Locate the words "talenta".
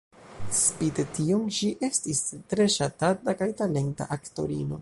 3.63-4.13